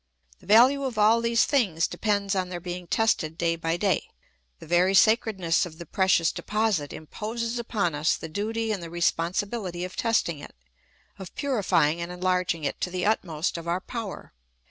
[0.39, 4.09] The value of all these things depends on their being tested day by day.
[4.57, 9.85] The very sacredness of the precious deposit imposes upon us the duty and the responsibihty
[9.85, 10.55] of test ing it,
[11.19, 14.33] of purifying and enlarging it to the utmost of our power.